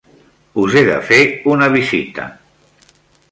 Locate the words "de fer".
0.87-1.19